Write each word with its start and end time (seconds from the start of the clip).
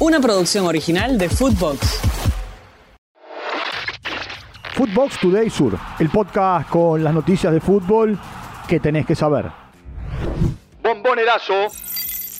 Una 0.00 0.18
producción 0.18 0.64
original 0.64 1.18
de 1.18 1.28
Footbox. 1.28 2.00
Footbox 4.72 5.20
Today 5.20 5.50
Sur, 5.50 5.78
el 5.98 6.08
podcast 6.08 6.70
con 6.70 7.04
las 7.04 7.12
noticias 7.12 7.52
de 7.52 7.60
fútbol 7.60 8.18
que 8.66 8.80
tenés 8.80 9.04
que 9.04 9.14
saber. 9.14 9.50
Bombonerazo. 10.82 11.66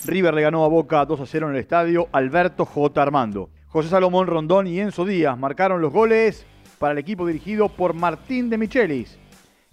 River 0.07 0.33
le 0.33 0.41
ganó 0.41 0.65
a 0.65 0.69
Boca 0.69 1.05
2 1.05 1.21
a 1.21 1.27
0 1.27 1.49
en 1.51 1.55
el 1.55 1.61
estadio 1.61 2.09
Alberto 2.13 2.65
J. 2.65 3.03
Armando. 3.03 3.51
José 3.69 3.91
Salomón 3.91 4.27
Rondón 4.27 4.67
y 4.67 4.81
Enzo 4.81 5.05
Díaz 5.05 5.37
marcaron 5.37 5.83
los 5.83 5.93
goles 5.93 6.47
para 6.79 6.93
el 6.93 6.99
equipo 6.99 7.27
dirigido 7.27 7.69
por 7.69 7.93
Martín 7.93 8.49
de 8.49 8.57
Michelis. 8.57 9.19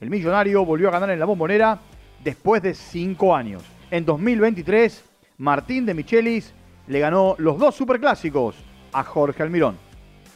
El 0.01 0.09
millonario 0.09 0.65
volvió 0.65 0.89
a 0.89 0.91
ganar 0.91 1.11
en 1.11 1.19
la 1.19 1.25
bombonera 1.25 1.79
después 2.21 2.61
de 2.61 2.73
cinco 2.73 3.33
años. 3.33 3.63
En 3.91 4.03
2023, 4.03 5.05
Martín 5.37 5.85
de 5.85 5.93
Michelis 5.93 6.53
le 6.87 6.99
ganó 6.99 7.35
los 7.37 7.57
dos 7.57 7.75
superclásicos 7.75 8.55
a 8.93 9.03
Jorge 9.03 9.43
Almirón. 9.43 9.77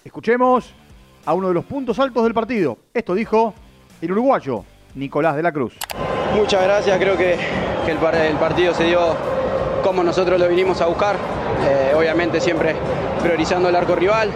Escuchemos 0.04 0.74
a 1.26 1.34
uno 1.34 1.48
de 1.50 1.54
los 1.54 1.66
puntos 1.66 2.00
altos 2.00 2.24
del 2.24 2.34
partido. 2.34 2.78
Esto 2.94 3.14
dijo 3.14 3.54
el 4.02 4.12
uruguayo 4.12 4.64
Nicolás 4.96 5.36
de 5.36 5.44
la 5.44 5.52
Cruz. 5.52 5.78
Muchas 6.36 6.64
gracias, 6.64 6.98
creo 6.98 7.18
que, 7.18 7.38
el, 7.88 8.38
partido 8.38 8.74
se 8.74 8.86
dio 8.86 9.16
como 9.84 10.04
nosotros 10.04 10.40
lo 10.40 10.48
vinimos 10.48 10.80
a 10.82 10.86
buscar, 10.86 11.16
eh, 11.68 11.94
obviamente 11.96 12.40
siempre 12.40 12.76
priorizando 13.22 13.70
el 13.70 13.76
arco 13.76 13.96
rival. 13.96 14.32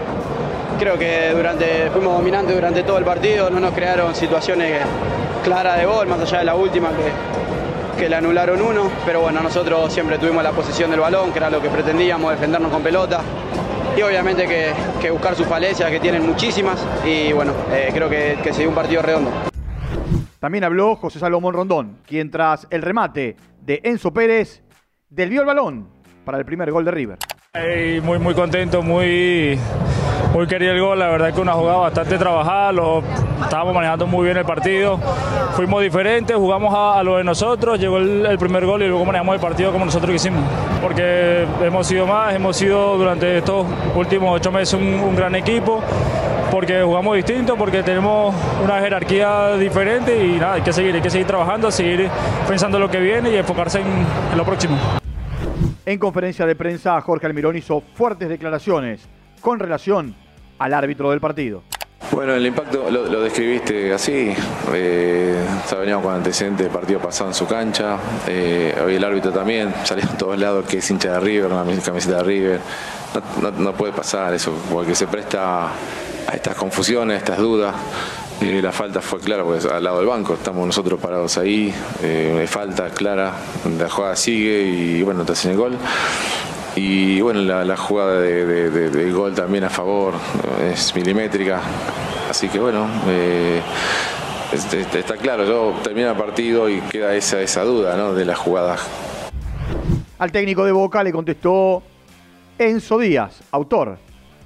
Creo 0.79 0.97
que 0.97 1.31
durante, 1.31 1.89
fuimos 1.91 2.17
dominantes 2.17 2.53
durante 2.53 2.83
todo 2.83 2.97
el 2.97 3.05
partido, 3.05 3.49
no 3.49 3.59
nos 3.59 3.73
crearon 3.73 4.13
situaciones 4.13 4.81
claras 5.43 5.77
de 5.77 5.85
gol, 5.85 6.07
más 6.07 6.19
allá 6.19 6.39
de 6.39 6.45
la 6.45 6.55
última 6.55 6.89
que, 6.89 7.34
que 7.95 8.09
le 8.09 8.15
anularon 8.15 8.61
uno, 8.61 8.91
pero 9.05 9.21
bueno, 9.21 9.41
nosotros 9.41 9.91
siempre 9.93 10.17
tuvimos 10.17 10.43
la 10.43 10.51
posesión 10.51 10.91
del 10.91 10.99
balón, 10.99 11.31
que 11.31 11.39
era 11.39 11.49
lo 11.49 11.61
que 11.61 11.69
pretendíamos, 11.69 12.31
defendernos 12.31 12.71
con 12.71 12.81
pelota 12.83 13.21
y 13.97 14.01
obviamente 14.01 14.45
que, 14.47 15.09
buscar 15.11 15.35
sus 15.35 15.47
falencias, 15.47 15.89
que 15.89 15.99
tienen 15.99 16.25
muchísimas, 16.25 16.85
y 17.05 17.31
bueno, 17.31 17.53
eh, 17.71 17.89
creo 17.93 18.09
que, 18.09 18.37
que 18.43 18.51
se 18.51 18.61
dio 18.61 18.69
un 18.69 18.75
partido 18.75 19.01
redondo. 19.01 19.31
También 20.39 20.63
habló 20.63 20.95
José 20.95 21.19
Salomón 21.19 21.53
Rondón, 21.53 21.97
quien 22.05 22.29
tras 22.29 22.67
el 22.69 22.81
remate 22.81 23.37
de 23.61 23.81
Enzo 23.83 24.13
Pérez, 24.13 24.61
desvió 25.09 25.41
el 25.41 25.47
balón 25.47 25.87
para 26.25 26.37
el 26.37 26.45
primer 26.45 26.71
gol 26.71 26.83
de 26.83 26.91
River. 26.91 27.17
muy, 28.03 28.19
muy 28.19 28.33
contento, 28.33 28.81
muy, 28.81 29.57
muy 30.35 30.47
querido 30.47 30.73
el 30.73 30.81
gol, 30.81 30.99
la 30.99 31.07
verdad 31.07 31.33
que 31.33 31.39
una 31.39 31.53
jugada 31.53 31.77
bastante 31.77 32.17
trabajada, 32.17 32.73
lo, 32.73 33.01
estábamos 33.41 33.73
manejando 33.73 34.05
muy 34.05 34.25
bien 34.25 34.35
el 34.35 34.43
partido, 34.43 34.97
fuimos 35.53 35.81
diferentes, 35.81 36.35
jugamos 36.35 36.73
a, 36.75 37.01
lo 37.03 37.15
de 37.15 37.23
nosotros, 37.23 37.79
llegó 37.79 37.99
el, 37.99 38.37
primer 38.37 38.65
gol 38.65 38.83
y 38.83 38.87
luego 38.89 39.05
manejamos 39.05 39.35
el 39.35 39.39
partido 39.39 39.71
como 39.71 39.85
nosotros 39.85 40.11
quisimos, 40.11 40.43
porque 40.81 41.47
hemos 41.63 41.87
sido 41.87 42.05
más, 42.05 42.35
hemos 42.35 42.57
sido 42.57 42.97
durante 42.97 43.37
estos 43.37 43.65
últimos 43.95 44.35
ocho 44.35 44.51
meses 44.51 44.73
un, 44.73 45.15
gran 45.15 45.35
equipo, 45.35 45.81
porque 46.51 46.83
jugamos 46.83 47.15
distinto, 47.15 47.55
porque 47.55 47.81
tenemos 47.81 48.35
una 48.61 48.81
jerarquía 48.81 49.53
diferente 49.53 50.21
y 50.21 50.33
nada, 50.33 50.55
hay 50.55 50.61
que 50.63 50.73
seguir, 50.73 50.95
hay 50.95 51.01
que 51.01 51.09
seguir 51.09 51.27
trabajando, 51.27 51.71
seguir 51.71 52.09
pensando 52.45 52.77
lo 52.77 52.91
que 52.91 52.99
viene 52.99 53.31
y 53.31 53.37
enfocarse 53.37 53.79
en 53.79 54.37
lo 54.37 54.43
próximo. 54.43 54.77
En 55.85 55.97
conferencia 55.97 56.45
de 56.45 56.57
prensa, 56.57 56.99
Jorge 56.99 57.25
Almirón 57.25 57.55
hizo 57.55 57.81
fuertes 57.93 58.27
declaraciones 58.27 59.07
con 59.39 59.59
relación 59.59 60.24
al 60.59 60.73
árbitro 60.73 61.11
del 61.11 61.19
partido. 61.19 61.63
Bueno, 62.11 62.33
el 62.33 62.45
impacto 62.45 62.89
lo, 62.89 63.21
describiste 63.21 63.93
así. 63.93 64.33
Eh, 64.73 65.43
ya 65.69 65.77
veníamos 65.77 66.05
con 66.05 66.13
antecedentes 66.13 66.67
de 66.67 66.71
partido 66.71 66.99
pasado 66.99 67.29
en 67.29 67.33
su 67.33 67.47
cancha. 67.47 67.97
Eh, 68.27 68.79
hoy 68.85 68.95
el 68.95 69.03
árbitro 69.03 69.31
también 69.31 69.73
salió 69.83 70.05
a 70.05 70.17
todos 70.17 70.37
lados 70.37 70.65
que 70.65 70.77
es 70.77 70.91
hincha 70.91 71.13
de 71.13 71.19
River, 71.19 71.51
una 71.51 71.65
camiseta 71.81 72.17
de 72.17 72.23
River. 72.23 72.59
No, 73.57 73.73
puede 73.73 73.93
pasar 73.93 74.33
eso, 74.33 74.53
porque 74.71 74.93
se 74.93 75.07
presta 75.07 75.67
a 75.67 76.33
estas 76.33 76.55
confusiones, 76.55 77.15
a 77.15 77.17
estas 77.17 77.37
dudas. 77.39 77.75
Y 78.41 78.61
la 78.61 78.73
falta 78.73 79.01
fue 79.01 79.19
clara, 79.19 79.43
porque 79.43 79.67
al 79.67 79.83
lado 79.83 79.97
del 79.99 80.07
banco 80.07 80.33
estamos 80.33 80.65
nosotros 80.67 80.99
parados 80.99 81.37
ahí. 81.37 81.73
Eh, 82.03 82.45
falta 82.47 82.89
clara, 82.89 83.33
la 83.79 83.89
jugada 83.89 84.15
sigue 84.15 84.63
y 84.63 85.01
bueno, 85.01 85.23
te 85.23 85.31
hacen 85.31 85.51
el 85.51 85.57
gol. 85.57 85.77
Y 86.75 87.21
bueno, 87.21 87.41
la, 87.41 87.77
jugada 87.77 88.19
de, 88.19 89.11
gol 89.11 89.33
también 89.33 89.63
a 89.63 89.69
favor 89.69 90.13
es 90.61 90.93
milimétrica. 90.93 91.61
Así 92.29 92.49
que 92.49 92.59
bueno, 92.59 92.87
eh, 93.07 93.61
está 94.51 95.15
claro, 95.15 95.45
yo 95.45 95.73
termina 95.81 96.11
el 96.11 96.17
partido 96.17 96.69
y 96.69 96.81
queda 96.81 97.15
esa, 97.15 97.39
esa 97.39 97.63
duda 97.63 97.95
¿no? 97.95 98.13
de 98.13 98.25
la 98.25 98.35
jugada. 98.35 98.77
Al 100.19 100.31
técnico 100.31 100.65
de 100.65 100.73
Boca 100.73 101.01
le 101.03 101.13
contestó 101.13 101.81
Enzo 102.57 102.99
Díaz, 102.99 103.41
autor 103.51 103.97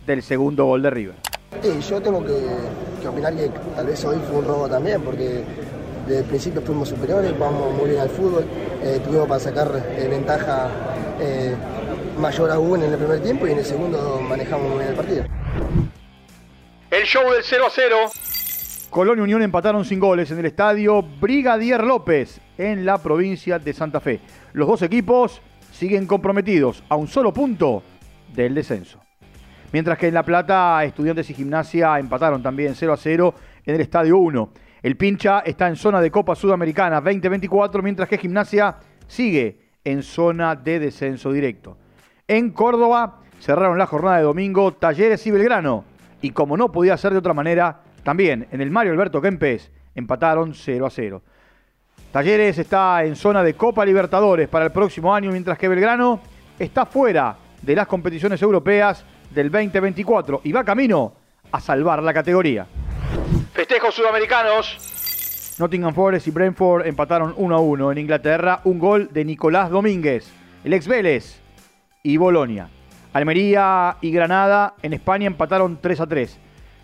del 0.05 0.21
segundo 0.21 0.65
gol 0.65 0.83
de 0.83 0.89
River. 0.89 1.15
Sí, 1.63 1.79
yo 1.89 2.01
tengo 2.01 2.23
que, 2.23 3.07
opinar 3.07 3.35
que 3.35 3.49
tal 3.75 3.87
vez 3.87 4.05
hoy 4.05 4.17
fue 4.27 4.37
un 4.37 4.45
robo 4.45 4.69
también, 4.69 5.01
porque 5.01 5.43
desde 6.07 6.19
el 6.19 6.25
principio 6.25 6.61
fuimos 6.61 6.89
superiores, 6.89 7.31
jugamos 7.33 7.73
muy 7.75 7.89
bien 7.89 8.01
al 8.01 8.09
fútbol, 8.09 8.45
eh, 8.83 8.99
tuvimos 9.03 9.27
para 9.27 9.39
sacar 9.39 9.83
eh, 9.97 10.07
ventaja 10.09 10.69
mayor 12.19 12.51
aún 12.51 12.83
en 12.83 12.91
el 12.91 12.97
primer 12.97 13.21
tiempo 13.21 13.47
y 13.47 13.51
en 13.51 13.59
el 13.59 13.65
segundo 13.65 14.21
manejamos 14.21 14.69
muy 14.69 14.79
bien 14.79 14.89
el 14.89 14.95
partido. 14.95 15.25
El 16.91 17.03
show 17.03 17.31
del 17.31 17.43
0 17.43 17.65
a 17.65 17.69
0. 17.69 17.95
Colón 18.89 19.19
y 19.19 19.21
Unión 19.21 19.41
empataron 19.41 19.85
sin 19.85 19.99
goles 19.99 20.31
en 20.31 20.39
el 20.39 20.45
estadio 20.45 21.01
Brigadier 21.01 21.83
López 21.83 22.41
en 22.57 22.85
la 22.85 22.97
provincia 22.97 23.59
de 23.59 23.73
Santa 23.73 23.99
Fe. 23.99 24.19
Los 24.53 24.67
dos 24.67 24.81
equipos 24.81 25.41
siguen 25.71 26.07
comprometidos 26.07 26.83
a 26.89 26.95
un 26.95 27.07
solo 27.07 27.31
punto 27.31 27.83
del 28.33 28.55
descenso. 28.55 28.99
Mientras 29.71 29.97
que 29.97 30.07
en 30.07 30.15
La 30.15 30.23
Plata, 30.23 30.83
Estudiantes 30.83 31.29
y 31.29 31.35
Gimnasia 31.35 31.99
empataron 31.99 32.41
también 32.41 32.73
0 32.75 32.93
a 32.93 32.97
0 32.97 33.35
en 33.65 33.75
el 33.75 33.81
Estadio 33.81 34.17
1. 34.17 34.51
El 34.81 34.97
pincha 34.97 35.41
está 35.41 35.67
en 35.67 35.75
zona 35.75 36.01
de 36.01 36.09
Copa 36.09 36.35
Sudamericana 36.35 36.99
2024, 37.01 37.83
mientras 37.83 38.09
que 38.09 38.17
Gimnasia 38.17 38.77
sigue 39.07 39.59
en 39.83 40.01
zona 40.01 40.55
de 40.55 40.79
descenso 40.79 41.31
directo. 41.31 41.77
En 42.29 42.51
Córdoba 42.51 43.21
cerraron 43.39 43.79
la 43.79 43.87
jornada 43.87 44.17
de 44.17 44.23
domingo 44.23 44.71
Talleres 44.71 45.25
y 45.25 45.31
Belgrano. 45.31 45.83
Y 46.21 46.29
como 46.29 46.57
no 46.57 46.71
podía 46.71 46.95
ser 46.95 47.11
de 47.11 47.17
otra 47.17 47.33
manera, 47.33 47.79
también 48.03 48.47
en 48.51 48.61
el 48.61 48.69
Mario 48.69 48.91
Alberto 48.91 49.19
Kempes 49.19 49.71
empataron 49.95 50.53
0 50.53 50.85
a 50.85 50.91
0. 50.91 51.23
Talleres 52.11 52.59
está 52.59 53.03
en 53.03 53.15
zona 53.15 53.41
de 53.41 53.55
Copa 53.55 53.83
Libertadores 53.83 54.47
para 54.47 54.65
el 54.65 54.71
próximo 54.71 55.11
año, 55.11 55.31
mientras 55.31 55.57
que 55.57 55.67
Belgrano 55.67 56.19
está 56.59 56.85
fuera 56.85 57.35
de 57.63 57.75
las 57.75 57.87
competiciones 57.87 58.39
europeas 58.43 59.03
del 59.31 59.49
2024 59.49 60.41
y 60.43 60.51
va 60.51 60.63
camino 60.63 61.13
a 61.51 61.59
salvar 61.59 62.03
la 62.03 62.13
categoría. 62.13 62.67
Festejos 63.53 63.95
sudamericanos. 63.95 65.55
Nottingham 65.57 65.95
Forest 65.95 66.27
y 66.27 66.31
Brentford 66.31 66.85
empataron 66.85 67.33
1 67.35 67.55
a 67.55 67.59
1 67.59 67.91
en 67.91 67.97
Inglaterra, 67.97 68.61
un 68.65 68.77
gol 68.77 69.09
de 69.11 69.25
Nicolás 69.25 69.71
Domínguez. 69.71 70.31
El 70.63 70.73
ex 70.73 70.87
Vélez 70.87 71.48
y 72.03 72.17
Bolonia. 72.17 72.69
Almería 73.13 73.97
y 74.01 74.11
Granada 74.11 74.75
en 74.81 74.93
España 74.93 75.27
empataron 75.27 75.79
3 75.81 76.01
a 76.01 76.07
3. 76.07 76.39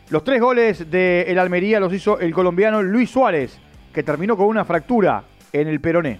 Los 0.09 0.23
tres 0.23 0.41
goles 0.41 0.91
de 0.91 1.25
el 1.27 1.39
Almería 1.39 1.79
los 1.79 1.93
hizo 1.93 2.19
el 2.19 2.33
colombiano 2.33 2.83
Luis 2.83 3.09
Suárez, 3.09 3.59
que 3.93 4.03
terminó 4.03 4.37
con 4.37 4.47
una 4.47 4.65
fractura 4.65 5.23
en 5.51 5.67
el 5.67 5.81
peroné. 5.81 6.19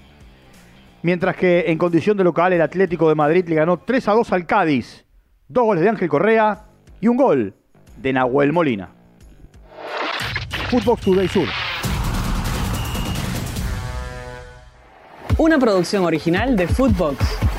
Mientras 1.04 1.36
que 1.36 1.66
en 1.68 1.78
condición 1.78 2.18
de 2.18 2.24
local 2.24 2.54
el 2.54 2.62
Atlético 2.62 3.10
de 3.10 3.16
Madrid 3.16 3.48
le 3.48 3.56
ganó 3.56 3.78
3 3.78 4.08
a 4.08 4.14
2 4.14 4.32
al 4.32 4.46
Cádiz. 4.46 5.06
Dos 5.48 5.66
goles 5.66 5.84
de 5.84 5.90
Ángel 5.90 6.10
Correa 6.10 6.66
y 7.00 7.08
un 7.08 7.18
gol 7.18 7.54
de 7.98 8.14
Nahuel 8.14 8.52
Molina. 8.52 8.90
Footbox 10.72 11.02
Today 11.02 11.28
Sur. 11.28 11.48
Una 15.38 15.60
producción 15.60 16.06
original 16.06 16.56
de 16.56 16.68
Footbox. 16.68 17.55